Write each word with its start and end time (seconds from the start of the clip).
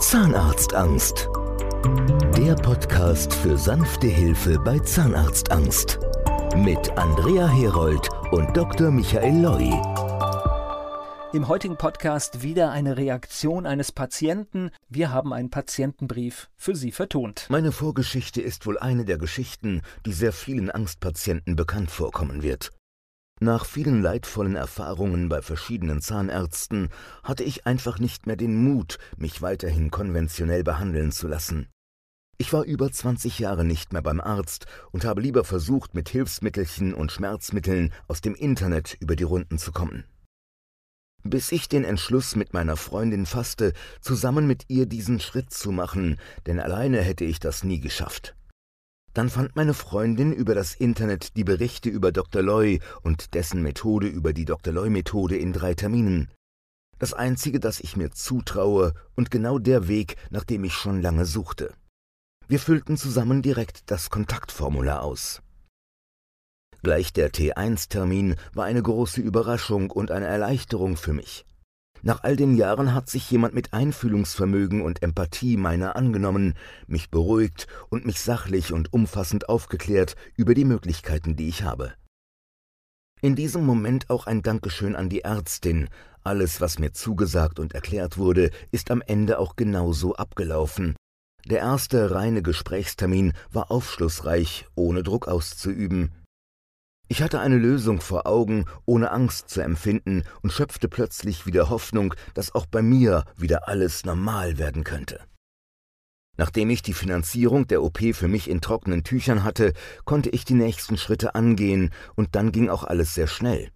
Zahnarztangst. 0.00 1.28
Der 2.36 2.54
Podcast 2.54 3.34
für 3.34 3.58
sanfte 3.58 4.06
Hilfe 4.06 4.56
bei 4.60 4.78
Zahnarztangst. 4.78 5.98
Mit 6.56 6.96
Andrea 6.96 7.48
Herold 7.48 8.08
und 8.30 8.56
Dr. 8.56 8.92
Michael 8.92 9.42
Loi. 9.42 9.72
Im 11.32 11.48
heutigen 11.48 11.76
Podcast 11.76 12.42
wieder 12.42 12.70
eine 12.70 12.96
Reaktion 12.96 13.66
eines 13.66 13.90
Patienten. 13.90 14.70
Wir 14.88 15.10
haben 15.10 15.32
einen 15.32 15.50
Patientenbrief 15.50 16.48
für 16.56 16.76
Sie 16.76 16.92
vertont. 16.92 17.46
Meine 17.48 17.72
Vorgeschichte 17.72 18.40
ist 18.40 18.66
wohl 18.66 18.78
eine 18.78 19.04
der 19.04 19.18
Geschichten, 19.18 19.82
die 20.06 20.12
sehr 20.12 20.32
vielen 20.32 20.70
Angstpatienten 20.70 21.56
bekannt 21.56 21.90
vorkommen 21.90 22.44
wird. 22.44 22.70
Nach 23.40 23.64
vielen 23.64 24.02
leidvollen 24.02 24.56
Erfahrungen 24.56 25.28
bei 25.28 25.42
verschiedenen 25.42 26.00
Zahnärzten 26.00 26.88
hatte 27.22 27.44
ich 27.44 27.66
einfach 27.66 28.00
nicht 28.00 28.26
mehr 28.26 28.36
den 28.36 28.62
Mut, 28.64 28.98
mich 29.16 29.42
weiterhin 29.42 29.92
konventionell 29.92 30.64
behandeln 30.64 31.12
zu 31.12 31.28
lassen. 31.28 31.68
Ich 32.40 32.52
war 32.52 32.64
über 32.64 32.90
20 32.90 33.38
Jahre 33.38 33.64
nicht 33.64 33.92
mehr 33.92 34.02
beim 34.02 34.20
Arzt 34.20 34.66
und 34.90 35.04
habe 35.04 35.20
lieber 35.20 35.44
versucht, 35.44 35.94
mit 35.94 36.08
Hilfsmittelchen 36.08 36.94
und 36.94 37.12
Schmerzmitteln 37.12 37.92
aus 38.08 38.20
dem 38.20 38.34
Internet 38.34 38.96
über 39.00 39.14
die 39.14 39.24
Runden 39.24 39.58
zu 39.58 39.72
kommen. 39.72 40.04
Bis 41.24 41.52
ich 41.52 41.68
den 41.68 41.84
Entschluss 41.84 42.36
mit 42.36 42.54
meiner 42.54 42.76
Freundin 42.76 43.26
fasste, 43.26 43.72
zusammen 44.00 44.46
mit 44.46 44.64
ihr 44.68 44.86
diesen 44.86 45.18
Schritt 45.20 45.52
zu 45.52 45.72
machen, 45.72 46.18
denn 46.46 46.60
alleine 46.60 47.02
hätte 47.02 47.24
ich 47.24 47.40
das 47.40 47.64
nie 47.64 47.80
geschafft. 47.80 48.36
Dann 49.18 49.30
fand 49.30 49.56
meine 49.56 49.74
Freundin 49.74 50.32
über 50.32 50.54
das 50.54 50.76
Internet 50.76 51.36
die 51.36 51.42
Berichte 51.42 51.88
über 51.88 52.12
Dr. 52.12 52.40
Loy 52.40 52.78
und 53.02 53.34
dessen 53.34 53.62
Methode 53.62 54.06
über 54.06 54.32
die 54.32 54.44
Dr. 54.44 54.72
Loy-Methode 54.72 55.36
in 55.36 55.52
drei 55.52 55.74
Terminen. 55.74 56.30
Das 57.00 57.14
einzige, 57.14 57.58
das 57.58 57.80
ich 57.80 57.96
mir 57.96 58.12
zutraue 58.12 58.94
und 59.16 59.32
genau 59.32 59.58
der 59.58 59.88
Weg, 59.88 60.14
nach 60.30 60.44
dem 60.44 60.62
ich 60.62 60.74
schon 60.74 61.02
lange 61.02 61.26
suchte. 61.26 61.74
Wir 62.46 62.60
füllten 62.60 62.96
zusammen 62.96 63.42
direkt 63.42 63.90
das 63.90 64.08
Kontaktformular 64.08 65.02
aus. 65.02 65.42
Gleich 66.84 67.12
der 67.12 67.32
T1-Termin 67.32 68.36
war 68.52 68.66
eine 68.66 68.84
große 68.84 69.20
Überraschung 69.20 69.90
und 69.90 70.12
eine 70.12 70.26
Erleichterung 70.26 70.96
für 70.96 71.12
mich. 71.12 71.44
Nach 72.02 72.22
all 72.22 72.36
den 72.36 72.56
Jahren 72.56 72.94
hat 72.94 73.08
sich 73.08 73.30
jemand 73.30 73.54
mit 73.54 73.72
Einfühlungsvermögen 73.72 74.82
und 74.82 75.02
Empathie 75.02 75.56
meiner 75.56 75.96
angenommen, 75.96 76.54
mich 76.86 77.10
beruhigt 77.10 77.66
und 77.88 78.06
mich 78.06 78.20
sachlich 78.20 78.72
und 78.72 78.92
umfassend 78.92 79.48
aufgeklärt 79.48 80.14
über 80.36 80.54
die 80.54 80.64
Möglichkeiten, 80.64 81.36
die 81.36 81.48
ich 81.48 81.64
habe. 81.64 81.92
In 83.20 83.34
diesem 83.34 83.66
Moment 83.66 84.10
auch 84.10 84.26
ein 84.26 84.42
Dankeschön 84.42 84.94
an 84.94 85.08
die 85.08 85.22
Ärztin. 85.22 85.88
Alles, 86.22 86.60
was 86.60 86.78
mir 86.78 86.92
zugesagt 86.92 87.58
und 87.58 87.74
erklärt 87.74 88.16
wurde, 88.16 88.50
ist 88.70 88.92
am 88.92 89.02
Ende 89.02 89.40
auch 89.40 89.56
genauso 89.56 90.14
abgelaufen. 90.14 90.94
Der 91.46 91.58
erste 91.58 92.12
reine 92.12 92.42
Gesprächstermin 92.42 93.32
war 93.50 93.70
aufschlussreich, 93.70 94.66
ohne 94.74 95.02
Druck 95.02 95.26
auszuüben. 95.26 96.12
Ich 97.10 97.22
hatte 97.22 97.40
eine 97.40 97.56
Lösung 97.56 98.02
vor 98.02 98.26
Augen, 98.26 98.66
ohne 98.84 99.10
Angst 99.10 99.48
zu 99.48 99.62
empfinden 99.62 100.24
und 100.42 100.52
schöpfte 100.52 100.88
plötzlich 100.88 101.46
wieder 101.46 101.70
Hoffnung, 101.70 102.14
dass 102.34 102.54
auch 102.54 102.66
bei 102.66 102.82
mir 102.82 103.24
wieder 103.34 103.66
alles 103.66 104.04
normal 104.04 104.58
werden 104.58 104.84
könnte. 104.84 105.20
Nachdem 106.36 106.68
ich 106.68 106.82
die 106.82 106.92
Finanzierung 106.92 107.66
der 107.66 107.82
OP 107.82 107.98
für 108.12 108.28
mich 108.28 108.48
in 108.48 108.60
trockenen 108.60 109.04
Tüchern 109.04 109.42
hatte, 109.42 109.72
konnte 110.04 110.28
ich 110.28 110.44
die 110.44 110.54
nächsten 110.54 110.98
Schritte 110.98 111.34
angehen, 111.34 111.90
und 112.14 112.34
dann 112.36 112.52
ging 112.52 112.68
auch 112.68 112.84
alles 112.84 113.14
sehr 113.14 113.26
schnell. 113.26 113.70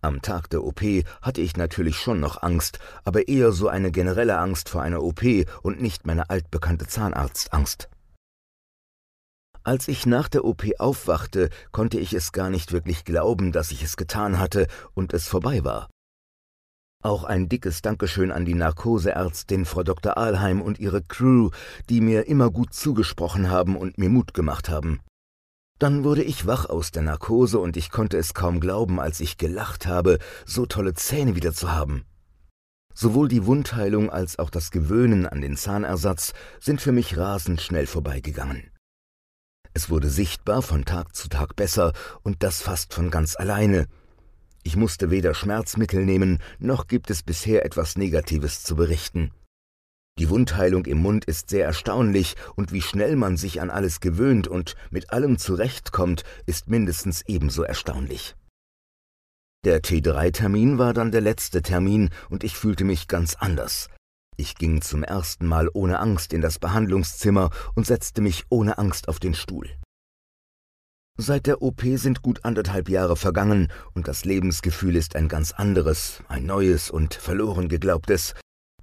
Am 0.00 0.22
Tag 0.22 0.48
der 0.50 0.64
OP 0.64 0.82
hatte 1.22 1.42
ich 1.42 1.56
natürlich 1.56 1.96
schon 1.96 2.18
noch 2.18 2.42
Angst, 2.42 2.78
aber 3.04 3.28
eher 3.28 3.52
so 3.52 3.68
eine 3.68 3.92
generelle 3.92 4.38
Angst 4.38 4.70
vor 4.70 4.82
einer 4.82 5.02
OP 5.02 5.22
und 5.62 5.80
nicht 5.80 6.06
meine 6.06 6.30
altbekannte 6.30 6.86
Zahnarztangst. 6.86 7.88
Als 9.66 9.88
ich 9.88 10.04
nach 10.04 10.28
der 10.28 10.44
OP 10.44 10.62
aufwachte, 10.78 11.48
konnte 11.72 11.98
ich 11.98 12.12
es 12.12 12.32
gar 12.32 12.50
nicht 12.50 12.72
wirklich 12.72 13.06
glauben, 13.06 13.50
dass 13.50 13.70
ich 13.70 13.82
es 13.82 13.96
getan 13.96 14.38
hatte 14.38 14.66
und 14.92 15.14
es 15.14 15.26
vorbei 15.26 15.64
war. 15.64 15.88
Auch 17.02 17.24
ein 17.24 17.48
dickes 17.48 17.80
Dankeschön 17.80 18.30
an 18.30 18.44
die 18.44 18.54
Narkoseärztin 18.54 19.64
Frau 19.64 19.82
Dr. 19.82 20.18
Ahlheim 20.18 20.60
und 20.60 20.78
ihre 20.80 21.02
Crew, 21.02 21.48
die 21.88 22.02
mir 22.02 22.26
immer 22.26 22.50
gut 22.50 22.74
zugesprochen 22.74 23.48
haben 23.48 23.78
und 23.78 23.96
mir 23.96 24.10
Mut 24.10 24.34
gemacht 24.34 24.68
haben. 24.68 25.00
Dann 25.78 26.04
wurde 26.04 26.22
ich 26.22 26.46
wach 26.46 26.66
aus 26.66 26.90
der 26.90 27.02
Narkose 27.02 27.58
und 27.58 27.78
ich 27.78 27.90
konnte 27.90 28.18
es 28.18 28.34
kaum 28.34 28.60
glauben, 28.60 29.00
als 29.00 29.20
ich 29.20 29.38
gelacht 29.38 29.86
habe, 29.86 30.18
so 30.44 30.66
tolle 30.66 30.92
Zähne 30.92 31.36
wieder 31.36 31.54
zu 31.54 31.72
haben. 31.72 32.04
Sowohl 32.92 33.28
die 33.28 33.46
Wundheilung 33.46 34.10
als 34.10 34.38
auch 34.38 34.50
das 34.50 34.70
Gewöhnen 34.70 35.26
an 35.26 35.40
den 35.40 35.56
Zahnersatz 35.56 36.34
sind 36.60 36.82
für 36.82 36.92
mich 36.92 37.16
rasend 37.16 37.62
schnell 37.62 37.86
vorbeigegangen. 37.86 38.73
Es 39.76 39.90
wurde 39.90 40.08
sichtbar 40.08 40.62
von 40.62 40.84
Tag 40.84 41.16
zu 41.16 41.28
Tag 41.28 41.56
besser 41.56 41.92
und 42.22 42.44
das 42.44 42.62
fast 42.62 42.94
von 42.94 43.10
ganz 43.10 43.34
alleine. 43.34 43.86
Ich 44.62 44.76
musste 44.76 45.10
weder 45.10 45.34
Schmerzmittel 45.34 46.04
nehmen, 46.04 46.38
noch 46.60 46.86
gibt 46.86 47.10
es 47.10 47.24
bisher 47.24 47.66
etwas 47.66 47.96
Negatives 47.96 48.62
zu 48.62 48.76
berichten. 48.76 49.32
Die 50.16 50.30
Wundheilung 50.30 50.86
im 50.86 50.98
Mund 50.98 51.24
ist 51.24 51.50
sehr 51.50 51.66
erstaunlich, 51.66 52.36
und 52.54 52.72
wie 52.72 52.82
schnell 52.82 53.16
man 53.16 53.36
sich 53.36 53.60
an 53.60 53.68
alles 53.68 53.98
gewöhnt 53.98 54.46
und 54.46 54.76
mit 54.90 55.10
allem 55.10 55.38
zurechtkommt, 55.38 56.22
ist 56.46 56.68
mindestens 56.68 57.22
ebenso 57.26 57.64
erstaunlich. 57.64 58.36
Der 59.64 59.82
T3-Termin 59.82 60.78
war 60.78 60.94
dann 60.94 61.10
der 61.10 61.20
letzte 61.20 61.62
Termin, 61.62 62.10
und 62.30 62.44
ich 62.44 62.56
fühlte 62.56 62.84
mich 62.84 63.08
ganz 63.08 63.34
anders. 63.34 63.88
Ich 64.36 64.56
ging 64.56 64.82
zum 64.82 65.04
ersten 65.04 65.46
Mal 65.46 65.68
ohne 65.72 66.00
Angst 66.00 66.32
in 66.32 66.40
das 66.40 66.58
Behandlungszimmer 66.58 67.50
und 67.74 67.86
setzte 67.86 68.20
mich 68.20 68.44
ohne 68.48 68.78
Angst 68.78 69.08
auf 69.08 69.20
den 69.20 69.34
Stuhl. 69.34 69.68
Seit 71.16 71.46
der 71.46 71.62
OP 71.62 71.82
sind 71.94 72.22
gut 72.22 72.44
anderthalb 72.44 72.88
Jahre 72.88 73.14
vergangen 73.16 73.70
und 73.92 74.08
das 74.08 74.24
Lebensgefühl 74.24 74.96
ist 74.96 75.14
ein 75.14 75.28
ganz 75.28 75.52
anderes, 75.52 76.24
ein 76.26 76.44
neues 76.46 76.90
und 76.90 77.14
verloren 77.14 77.68
geglaubtes. 77.68 78.34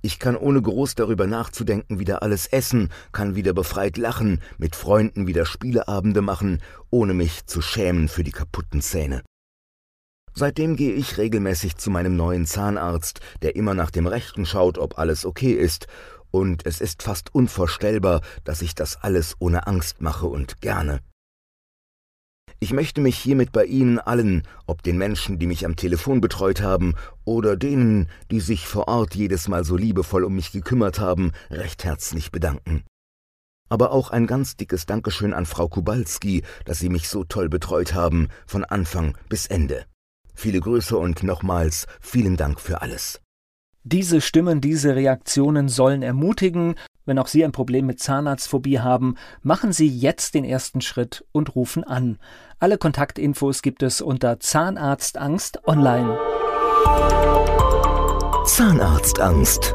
Ich 0.00 0.20
kann 0.20 0.36
ohne 0.36 0.62
groß 0.62 0.94
darüber 0.94 1.26
nachzudenken 1.26 1.98
wieder 1.98 2.22
alles 2.22 2.46
essen, 2.46 2.88
kann 3.10 3.34
wieder 3.34 3.52
befreit 3.52 3.96
lachen, 3.96 4.40
mit 4.58 4.76
Freunden 4.76 5.26
wieder 5.26 5.44
Spieleabende 5.44 6.22
machen, 6.22 6.62
ohne 6.90 7.14
mich 7.14 7.46
zu 7.46 7.60
schämen 7.60 8.06
für 8.06 8.22
die 8.22 8.30
kaputten 8.30 8.80
Zähne. 8.80 9.22
Seitdem 10.34 10.76
gehe 10.76 10.92
ich 10.92 11.18
regelmäßig 11.18 11.76
zu 11.76 11.90
meinem 11.90 12.16
neuen 12.16 12.46
Zahnarzt, 12.46 13.20
der 13.42 13.56
immer 13.56 13.74
nach 13.74 13.90
dem 13.90 14.06
Rechten 14.06 14.46
schaut, 14.46 14.78
ob 14.78 14.98
alles 14.98 15.26
okay 15.26 15.52
ist, 15.52 15.86
und 16.30 16.64
es 16.66 16.80
ist 16.80 17.02
fast 17.02 17.34
unvorstellbar, 17.34 18.20
dass 18.44 18.62
ich 18.62 18.74
das 18.74 18.96
alles 19.02 19.34
ohne 19.40 19.66
Angst 19.66 20.00
mache 20.00 20.26
und 20.26 20.60
gerne. 20.60 21.00
Ich 22.62 22.74
möchte 22.74 23.00
mich 23.00 23.16
hiermit 23.16 23.52
bei 23.52 23.64
Ihnen 23.64 23.98
allen, 23.98 24.42
ob 24.66 24.82
den 24.82 24.98
Menschen, 24.98 25.38
die 25.38 25.46
mich 25.46 25.64
am 25.64 25.76
Telefon 25.76 26.20
betreut 26.20 26.60
haben, 26.60 26.94
oder 27.24 27.56
denen, 27.56 28.10
die 28.30 28.40
sich 28.40 28.66
vor 28.66 28.86
Ort 28.86 29.14
jedes 29.14 29.48
Mal 29.48 29.64
so 29.64 29.76
liebevoll 29.76 30.24
um 30.24 30.34
mich 30.34 30.52
gekümmert 30.52 31.00
haben, 31.00 31.32
recht 31.50 31.84
herzlich 31.84 32.30
bedanken. 32.30 32.84
Aber 33.70 33.92
auch 33.92 34.10
ein 34.10 34.26
ganz 34.26 34.56
dickes 34.56 34.84
Dankeschön 34.84 35.32
an 35.32 35.46
Frau 35.46 35.68
Kubalski, 35.68 36.42
dass 36.66 36.80
Sie 36.80 36.90
mich 36.90 37.08
so 37.08 37.24
toll 37.24 37.48
betreut 37.48 37.94
haben, 37.94 38.28
von 38.46 38.64
Anfang 38.64 39.16
bis 39.30 39.46
Ende. 39.46 39.86
Viele 40.34 40.60
Grüße 40.60 40.96
und 40.96 41.22
nochmals 41.22 41.86
vielen 42.00 42.36
Dank 42.36 42.60
für 42.60 42.82
alles. 42.82 43.20
Diese 43.82 44.20
Stimmen, 44.20 44.60
diese 44.60 44.94
Reaktionen 44.94 45.68
sollen 45.68 46.02
ermutigen. 46.02 46.74
Wenn 47.06 47.18
auch 47.18 47.26
Sie 47.26 47.42
ein 47.44 47.52
Problem 47.52 47.86
mit 47.86 47.98
Zahnarztphobie 47.98 48.80
haben, 48.80 49.16
machen 49.42 49.72
Sie 49.72 49.88
jetzt 49.88 50.34
den 50.34 50.44
ersten 50.44 50.82
Schritt 50.82 51.24
und 51.32 51.54
rufen 51.54 51.82
an. 51.82 52.18
Alle 52.58 52.76
Kontaktinfos 52.76 53.62
gibt 53.62 53.82
es 53.82 54.02
unter 54.02 54.38
Zahnarztangst 54.38 55.66
online. 55.66 56.18
Zahnarztangst. 58.46 59.74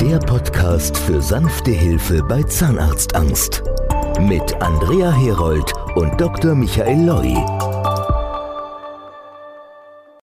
Der 0.00 0.18
Podcast 0.18 0.96
für 0.96 1.22
sanfte 1.22 1.70
Hilfe 1.70 2.22
bei 2.24 2.42
Zahnarztangst. 2.42 3.62
Mit 4.20 4.60
Andrea 4.60 5.12
Herold 5.12 5.72
und 5.94 6.20
Dr. 6.20 6.56
Michael 6.56 7.06
Loi. 7.06 7.77